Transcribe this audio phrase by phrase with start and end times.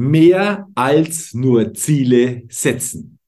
[0.00, 3.18] Mehr als nur Ziele setzen.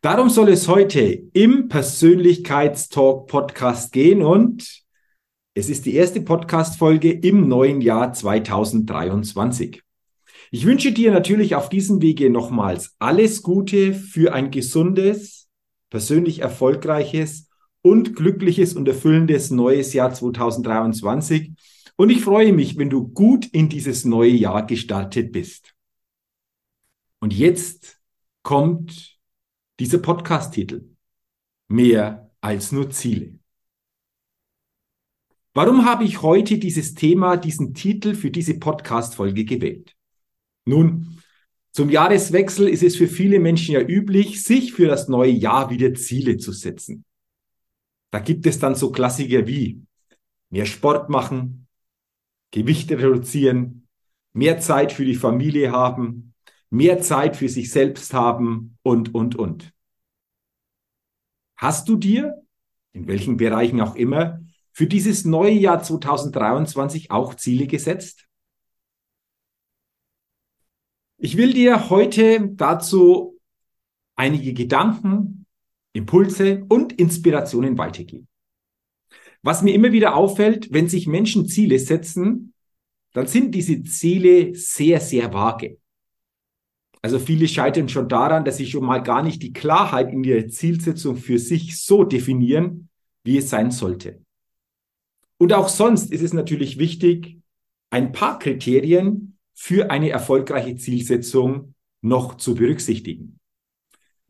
[0.00, 4.82] Darum soll es heute im Persönlichkeitstalk Podcast gehen und
[5.52, 9.82] es ist die erste Podcast-Folge im neuen Jahr 2023.
[10.50, 15.48] Ich wünsche dir natürlich auf diesem Wege nochmals alles Gute für ein gesundes,
[15.90, 17.50] persönlich erfolgreiches
[17.82, 21.52] und glückliches und erfüllendes neues Jahr 2023
[22.00, 25.74] und ich freue mich, wenn du gut in dieses neue Jahr gestartet bist.
[27.18, 28.00] Und jetzt
[28.42, 29.18] kommt
[29.78, 30.96] dieser Podcast-Titel.
[31.68, 33.38] Mehr als nur Ziele.
[35.52, 39.94] Warum habe ich heute dieses Thema, diesen Titel für diese Podcast-Folge gewählt?
[40.64, 41.18] Nun,
[41.70, 45.92] zum Jahreswechsel ist es für viele Menschen ja üblich, sich für das neue Jahr wieder
[45.92, 47.04] Ziele zu setzen.
[48.10, 49.82] Da gibt es dann so Klassiker wie
[50.48, 51.66] mehr Sport machen,
[52.50, 53.88] Gewichte reduzieren,
[54.32, 56.34] mehr Zeit für die Familie haben,
[56.70, 59.72] mehr Zeit für sich selbst haben und, und, und.
[61.56, 62.42] Hast du dir,
[62.92, 64.40] in welchen Bereichen auch immer,
[64.72, 68.26] für dieses neue Jahr 2023 auch Ziele gesetzt?
[71.18, 73.38] Ich will dir heute dazu
[74.16, 75.44] einige Gedanken,
[75.92, 78.29] Impulse und Inspirationen weitergeben.
[79.42, 82.52] Was mir immer wieder auffällt, wenn sich Menschen Ziele setzen,
[83.12, 85.78] dann sind diese Ziele sehr, sehr vage.
[87.02, 90.48] Also viele scheitern schon daran, dass sie schon mal gar nicht die Klarheit in ihrer
[90.48, 92.90] Zielsetzung für sich so definieren,
[93.24, 94.22] wie es sein sollte.
[95.38, 97.38] Und auch sonst ist es natürlich wichtig,
[97.88, 103.40] ein paar Kriterien für eine erfolgreiche Zielsetzung noch zu berücksichtigen.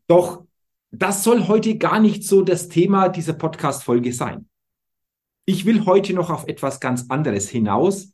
[0.07, 0.45] Doch
[0.91, 4.49] das soll heute gar nicht so das Thema dieser Podcast-Folge sein.
[5.51, 8.13] Ich will heute noch auf etwas ganz anderes hinaus,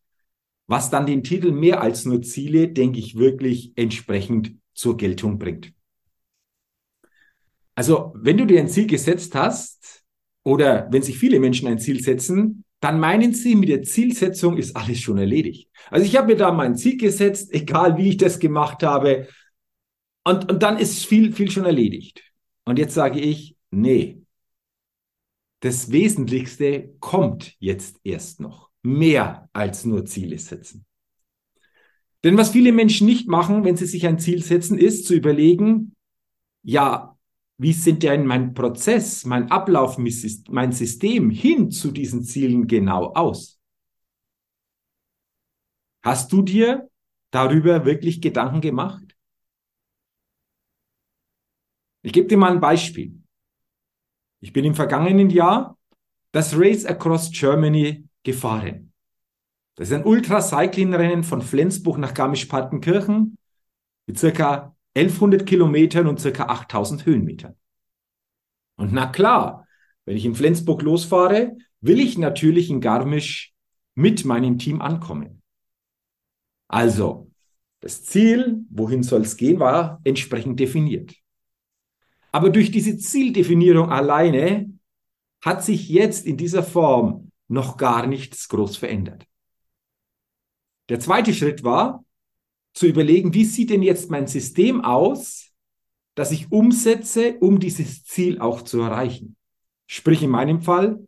[0.65, 5.71] was dann den Titel mehr als nur Ziele, denke ich, wirklich entsprechend zur Geltung bringt.
[7.75, 10.03] Also, wenn du dir ein Ziel gesetzt hast
[10.43, 14.75] oder wenn sich viele Menschen ein Ziel setzen, dann meinen sie, mit der Zielsetzung ist
[14.75, 15.69] alles schon erledigt.
[15.91, 19.27] Also ich habe mir da mein Ziel gesetzt, egal wie ich das gemacht habe,
[20.23, 22.23] und, und dann ist viel, viel schon erledigt.
[22.65, 24.23] Und jetzt sage ich, nee,
[25.62, 28.69] das Wesentlichste kommt jetzt erst noch.
[28.84, 30.85] Mehr als nur Ziele setzen.
[32.23, 35.96] Denn was viele Menschen nicht machen, wenn sie sich ein Ziel setzen, ist zu überlegen,
[36.63, 37.17] ja,
[37.57, 43.59] wie sind denn mein Prozess, mein Ablauf, mein System hin zu diesen Zielen genau aus?
[46.03, 46.90] Hast du dir
[47.31, 49.16] darüber wirklich Gedanken gemacht?
[52.03, 53.22] Ich gebe dir mal ein Beispiel.
[54.39, 55.77] Ich bin im vergangenen Jahr
[56.31, 58.93] das Race Across Germany gefahren.
[59.75, 63.37] Das ist ein Ultracycling-Rennen von Flensburg nach Garmisch-Partenkirchen
[64.05, 67.55] mit circa 1100 Kilometern und circa 8000 Höhenmetern.
[68.75, 69.67] Und na klar,
[70.05, 73.53] wenn ich in Flensburg losfahre, will ich natürlich in Garmisch
[73.95, 75.41] mit meinem Team ankommen.
[76.67, 77.31] Also,
[77.79, 81.15] das Ziel, wohin soll es gehen, war entsprechend definiert.
[82.37, 84.72] Aber durch diese Zieldefinierung alleine
[85.41, 89.25] hat sich jetzt in dieser Form noch gar nichts groß verändert.
[90.89, 92.05] Der zweite Schritt war,
[92.75, 95.51] zu überlegen, wie sieht denn jetzt mein System aus,
[96.13, 99.35] das ich umsetze, um dieses Ziel auch zu erreichen.
[99.87, 101.07] Sprich in meinem Fall,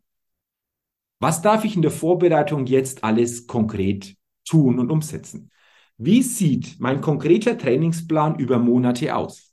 [1.19, 5.51] was darf ich in der Vorbereitung jetzt alles konkret tun und umsetzen?
[5.95, 9.48] Wie sieht mein konkreter Trainingsplan über Monate aus?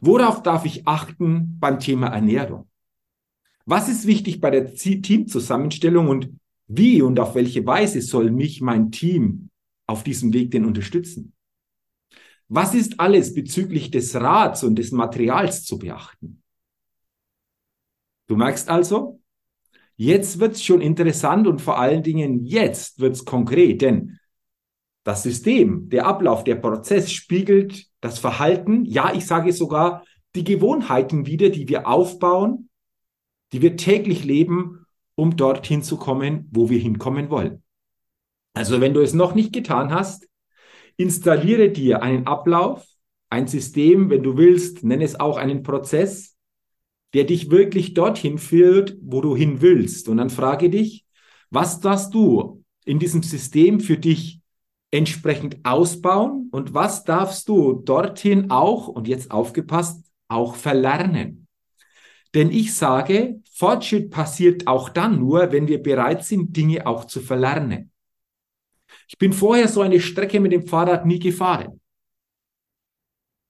[0.00, 2.68] Worauf darf ich achten beim Thema Ernährung?
[3.64, 6.30] Was ist wichtig bei der Teamzusammenstellung und
[6.68, 9.50] wie und auf welche Weise soll mich mein Team
[9.86, 11.34] auf diesem Weg denn unterstützen?
[12.48, 16.42] Was ist alles bezüglich des Rats und des Materials zu beachten?
[18.26, 19.20] Du merkst also,
[19.96, 24.17] jetzt wird's schon interessant und vor allen Dingen jetzt wird's konkret, denn
[25.04, 30.04] das System, der Ablauf, der Prozess spiegelt das Verhalten, ja, ich sage sogar
[30.34, 32.68] die Gewohnheiten wieder, die wir aufbauen,
[33.52, 37.62] die wir täglich leben, um dorthin zu kommen, wo wir hinkommen wollen.
[38.54, 40.28] Also wenn du es noch nicht getan hast,
[40.96, 42.84] installiere dir einen Ablauf,
[43.30, 46.36] ein System, wenn du willst, nenne es auch einen Prozess,
[47.14, 50.08] der dich wirklich dorthin führt, wo du hin willst.
[50.08, 51.06] Und dann frage dich,
[51.50, 54.40] was darfst du in diesem System für dich
[54.90, 61.46] entsprechend ausbauen und was darfst du dorthin auch, und jetzt aufgepasst, auch verlernen.
[62.34, 67.20] Denn ich sage, Fortschritt passiert auch dann nur, wenn wir bereit sind, Dinge auch zu
[67.20, 67.90] verlernen.
[69.08, 71.80] Ich bin vorher so eine Strecke mit dem Fahrrad nie gefahren.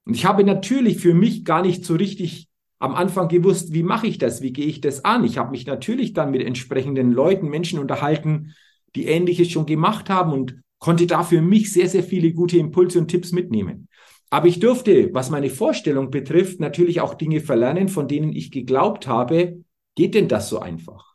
[0.05, 2.49] Und ich habe natürlich für mich gar nicht so richtig
[2.79, 5.25] am Anfang gewusst, wie mache ich das, wie gehe ich das an.
[5.25, 8.55] Ich habe mich natürlich dann mit entsprechenden Leuten, Menschen unterhalten,
[8.95, 12.99] die ähnliches schon gemacht haben und konnte da für mich sehr, sehr viele gute Impulse
[12.99, 13.89] und Tipps mitnehmen.
[14.31, 19.07] Aber ich durfte, was meine Vorstellung betrifft, natürlich auch Dinge verlernen, von denen ich geglaubt
[19.07, 19.65] habe,
[19.95, 21.15] geht denn das so einfach?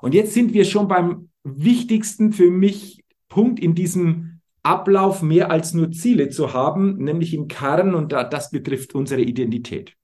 [0.00, 5.72] Und jetzt sind wir schon beim wichtigsten für mich Punkt in diesem Ablauf mehr als
[5.72, 9.94] nur Ziele zu haben, nämlich im Kern und das betrifft unsere Identität.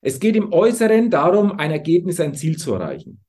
[0.00, 3.20] Es geht im Äußeren darum, ein Ergebnis, ein Ziel zu erreichen.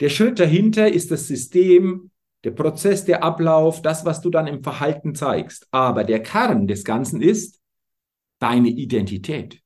[0.00, 2.10] Der Schritt dahinter ist das System,
[2.44, 5.68] der Prozess, der Ablauf, das, was du dann im Verhalten zeigst.
[5.70, 7.60] Aber der Kern des Ganzen ist
[8.38, 9.62] deine Identität.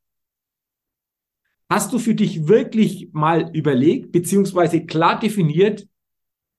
[1.71, 5.87] Hast du für dich wirklich mal überlegt, beziehungsweise klar definiert,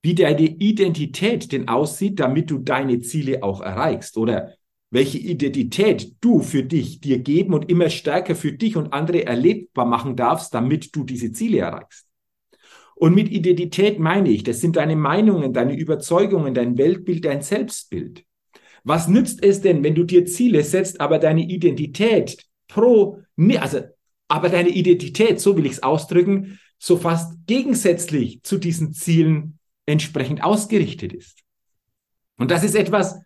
[0.02, 4.54] wie deine Identität denn aussieht, damit du deine Ziele auch erreichst oder
[4.92, 9.86] welche Identität du für dich dir geben und immer stärker für dich und andere erlebbar
[9.86, 12.05] machen darfst, damit du diese Ziele erreichst.
[12.96, 18.26] Und mit Identität meine ich, das sind deine Meinungen, deine Überzeugungen, dein Weltbild, dein Selbstbild.
[18.84, 23.22] Was nützt es denn, wenn du dir Ziele setzt, aber deine Identität pro,
[23.60, 23.82] also,
[24.28, 30.44] aber deine Identität, so will ich es ausdrücken, so fast gegensätzlich zu diesen Zielen entsprechend
[30.44, 31.40] ausgerichtet ist.
[32.38, 33.20] Und das ist etwas,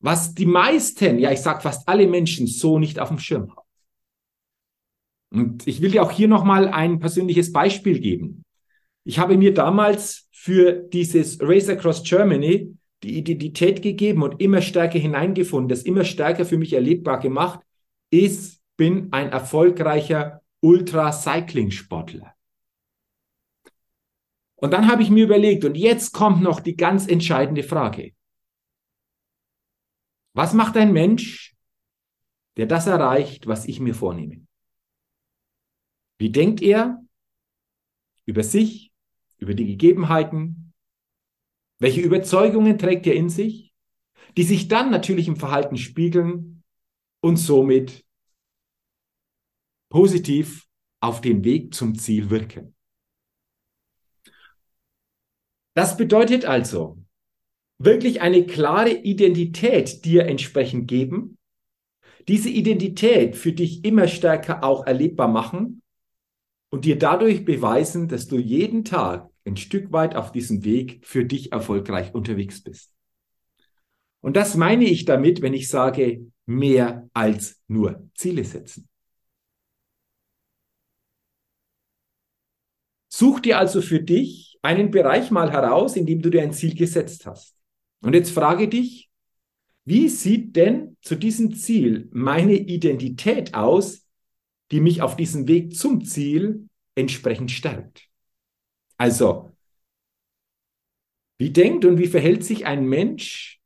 [0.00, 3.68] was die meisten, ja, ich sag fast alle Menschen so nicht auf dem Schirm haben.
[5.30, 8.44] Und ich will dir auch hier nochmal ein persönliches Beispiel geben.
[9.04, 14.98] Ich habe mir damals für dieses Race Across Germany die Identität gegeben und immer stärker
[14.98, 17.60] hineingefunden, das immer stärker für mich erlebbar gemacht,
[18.10, 22.34] ist, bin ein erfolgreicher Ultra-Cycling-Sportler.
[24.54, 28.14] Und dann habe ich mir überlegt, und jetzt kommt noch die ganz entscheidende Frage.
[30.34, 31.56] Was macht ein Mensch,
[32.56, 34.46] der das erreicht, was ich mir vornehme?
[36.18, 37.04] Wie denkt er
[38.24, 38.91] über sich,
[39.42, 40.72] über die Gegebenheiten?
[41.80, 43.74] Welche Überzeugungen trägt er in sich,
[44.36, 46.62] die sich dann natürlich im Verhalten spiegeln
[47.20, 48.06] und somit
[49.90, 50.68] positiv
[51.00, 52.76] auf den Weg zum Ziel wirken?
[55.74, 57.02] Das bedeutet also,
[57.78, 61.36] wirklich eine klare Identität dir entsprechend geben,
[62.28, 65.82] diese Identität für dich immer stärker auch erlebbar machen
[66.70, 71.24] und dir dadurch beweisen, dass du jeden Tag ein Stück weit auf diesem Weg für
[71.24, 72.94] dich erfolgreich unterwegs bist.
[74.20, 78.88] Und das meine ich damit, wenn ich sage, mehr als nur Ziele setzen.
[83.08, 86.74] Such dir also für dich einen Bereich mal heraus, in dem du dir ein Ziel
[86.74, 87.56] gesetzt hast.
[88.00, 89.10] Und jetzt frage dich,
[89.84, 94.06] wie sieht denn zu diesem Ziel meine Identität aus,
[94.70, 98.08] die mich auf diesem Weg zum Ziel entsprechend stärkt?
[99.02, 99.50] Also,
[101.36, 103.60] wie denkt und wie verhält sich ein Mensch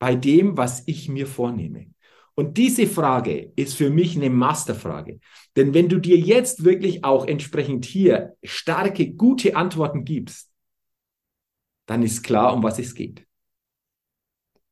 [0.00, 1.92] bei dem, was ich mir vornehme?
[2.34, 5.20] Und diese Frage ist für mich eine Masterfrage.
[5.54, 10.50] Denn wenn du dir jetzt wirklich auch entsprechend hier starke, gute Antworten gibst,
[11.86, 13.24] dann ist klar, um was es geht.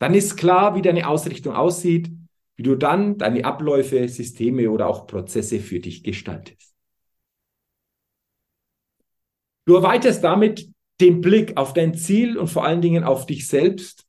[0.01, 2.11] Dann ist klar, wie deine Ausrichtung aussieht,
[2.57, 6.76] wie du dann deine Abläufe, Systeme oder auch Prozesse für dich gestaltest.
[9.67, 10.69] Du erweiterst damit
[11.01, 14.07] den Blick auf dein Ziel und vor allen Dingen auf dich selbst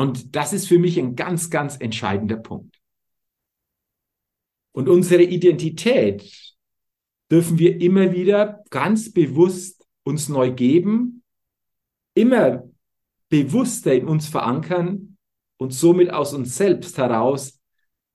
[0.00, 2.80] und das ist für mich ein ganz, ganz entscheidender Punkt.
[4.72, 6.56] Und unsere Identität
[7.30, 11.22] dürfen wir immer wieder ganz bewusst uns neu geben,
[12.14, 12.68] immer
[13.28, 15.18] bewusster in uns verankern
[15.58, 17.60] und somit aus uns selbst heraus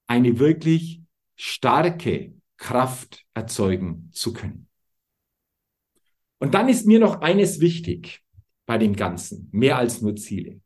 [0.08, 1.02] eine wirklich
[1.36, 4.65] starke Kraft erzeugen zu können.
[6.46, 8.22] Und dann ist mir noch eines wichtig
[8.68, 10.62] bei dem Ganzen, mehr als nur Ziele.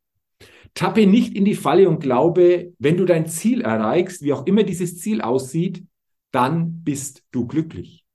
[0.73, 4.63] Tappe nicht in die Falle und glaube, wenn du dein Ziel erreichst, wie auch immer
[4.63, 5.87] dieses Ziel aussieht,
[6.31, 8.05] dann bist du glücklich.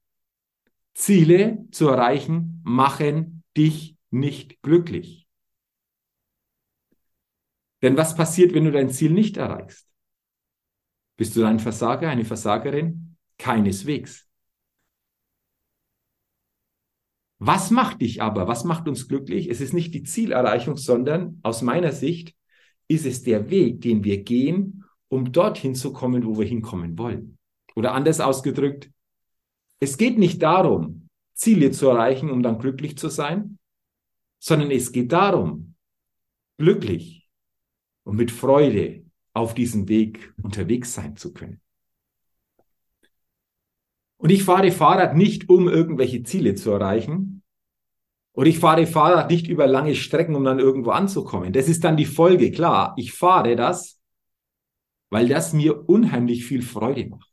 [0.92, 5.26] Ziele zu erreichen machen dich nicht glücklich.
[7.80, 9.88] Denn was passiert, wenn du dein Ziel nicht erreichst?
[11.16, 13.16] Bist du ein Versager, eine Versagerin?
[13.38, 14.28] Keineswegs.
[17.38, 18.48] Was macht dich aber?
[18.48, 19.48] Was macht uns glücklich?
[19.50, 22.34] Es ist nicht die Zielerreichung, sondern aus meiner Sicht
[22.88, 27.38] ist es der Weg, den wir gehen, um dorthin zu kommen, wo wir hinkommen wollen.
[27.74, 28.90] Oder anders ausgedrückt,
[29.80, 33.58] es geht nicht darum, Ziele zu erreichen, um dann glücklich zu sein,
[34.38, 35.74] sondern es geht darum,
[36.58, 37.28] glücklich
[38.04, 41.60] und mit Freude auf diesem Weg unterwegs sein zu können.
[44.24, 47.42] Und ich fahre Fahrrad nicht, um irgendwelche Ziele zu erreichen.
[48.32, 51.52] Und ich fahre Fahrrad nicht über lange Strecken, um dann irgendwo anzukommen.
[51.52, 52.50] Das ist dann die Folge.
[52.50, 54.00] Klar, ich fahre das,
[55.10, 57.30] weil das mir unheimlich viel Freude macht.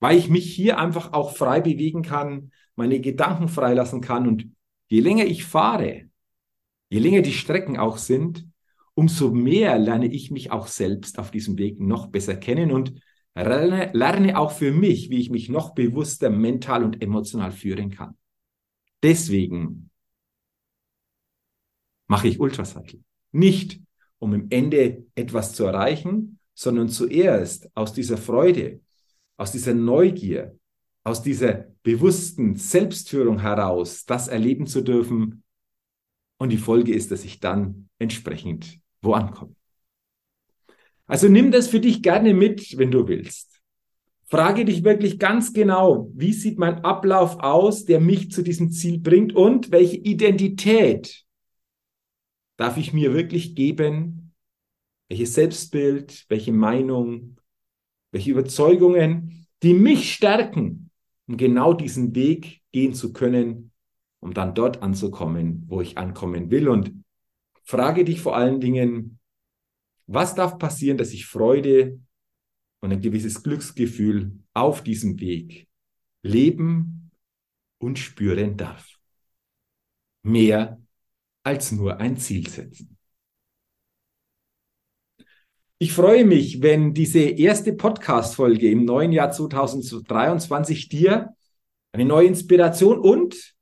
[0.00, 4.26] Weil ich mich hier einfach auch frei bewegen kann, meine Gedanken freilassen kann.
[4.26, 4.48] Und
[4.88, 6.08] je länger ich fahre,
[6.88, 8.48] je länger die Strecken auch sind,
[8.94, 12.94] umso mehr lerne ich mich auch selbst auf diesem Weg noch besser kennen und
[13.34, 18.16] Lerne, lerne auch für mich, wie ich mich noch bewusster mental und emotional führen kann.
[19.02, 19.90] Deswegen
[22.08, 23.04] mache ich Ultracycling.
[23.32, 23.80] Nicht,
[24.18, 28.80] um im Ende etwas zu erreichen, sondern zuerst aus dieser Freude,
[29.38, 30.58] aus dieser Neugier,
[31.02, 35.42] aus dieser bewussten Selbstführung heraus, das erleben zu dürfen.
[36.38, 39.56] Und die Folge ist, dass ich dann entsprechend wo ankomme.
[41.06, 43.60] Also nimm das für dich gerne mit, wenn du willst.
[44.26, 48.98] Frage dich wirklich ganz genau, wie sieht mein Ablauf aus, der mich zu diesem Ziel
[48.98, 51.24] bringt und welche Identität
[52.56, 54.32] darf ich mir wirklich geben?
[55.08, 57.36] Welches Selbstbild, welche Meinung,
[58.10, 60.90] welche Überzeugungen, die mich stärken,
[61.26, 63.72] um genau diesen Weg gehen zu können,
[64.20, 66.68] um dann dort anzukommen, wo ich ankommen will.
[66.68, 67.04] Und
[67.64, 69.18] frage dich vor allen Dingen,
[70.12, 72.00] was darf passieren, dass ich Freude
[72.80, 75.68] und ein gewisses Glücksgefühl auf diesem Weg
[76.22, 77.10] leben
[77.78, 78.98] und spüren darf?
[80.22, 80.80] Mehr
[81.42, 82.96] als nur ein Ziel setzen.
[85.78, 91.34] Ich freue mich, wenn diese erste Podcast-Folge im neuen Jahr 2023 dir
[91.90, 93.56] eine neue Inspiration und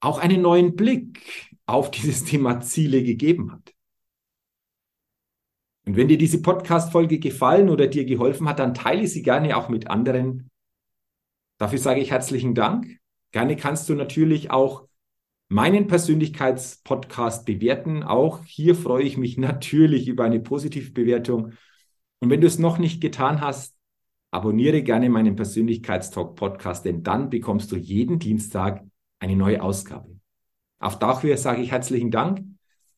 [0.00, 3.65] auch einen neuen Blick auf dieses Thema Ziele gegeben hat.
[5.86, 9.68] Und wenn dir diese Podcast-Folge gefallen oder dir geholfen hat, dann teile sie gerne auch
[9.68, 10.50] mit anderen.
[11.58, 12.98] Dafür sage ich herzlichen Dank.
[13.30, 14.88] Gerne kannst du natürlich auch
[15.48, 18.02] meinen Persönlichkeitspodcast bewerten.
[18.02, 21.52] Auch hier freue ich mich natürlich über eine positive Bewertung.
[22.18, 23.76] Und wenn du es noch nicht getan hast,
[24.32, 28.84] abonniere gerne meinen Persönlichkeitstalk-Podcast, denn dann bekommst du jeden Dienstag
[29.20, 30.18] eine neue Ausgabe.
[30.80, 32.42] Auch dafür sage ich herzlichen Dank,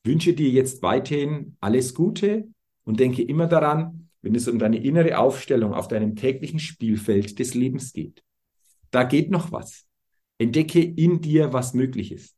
[0.05, 2.49] wünsche dir jetzt weiterhin alles Gute
[2.89, 7.53] und denke immer daran, wenn es um deine innere Aufstellung auf deinem täglichen Spielfeld des
[7.53, 8.25] Lebens geht.
[8.91, 9.87] Da geht noch was.
[10.39, 12.35] Entdecke in dir, was möglich ist.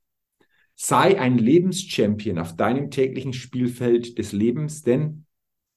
[0.75, 5.25] Sei ein Lebenschampion auf deinem täglichen Spielfeld des Lebens, denn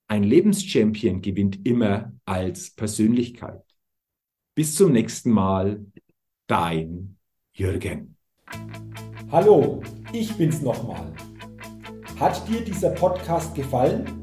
[0.08, 3.62] ein Lebenschampion gewinnt immer als Persönlichkeit.
[4.56, 5.86] Bis zum nächsten Mal,
[6.48, 7.18] dein
[7.54, 8.18] Jürgen.
[9.32, 11.14] Hallo, ich bin's nochmal.
[12.20, 14.23] Hat dir dieser Podcast gefallen?